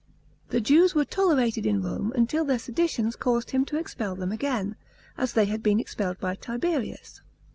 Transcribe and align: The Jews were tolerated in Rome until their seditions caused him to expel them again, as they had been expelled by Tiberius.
The 0.49 0.59
Jews 0.61 0.95
were 0.95 1.05
tolerated 1.05 1.63
in 1.63 1.83
Rome 1.83 2.11
until 2.15 2.43
their 2.43 2.57
seditions 2.57 3.15
caused 3.15 3.51
him 3.51 3.65
to 3.65 3.77
expel 3.77 4.15
them 4.15 4.31
again, 4.31 4.75
as 5.15 5.33
they 5.33 5.45
had 5.45 5.61
been 5.61 5.79
expelled 5.79 6.17
by 6.19 6.33
Tiberius. 6.33 7.21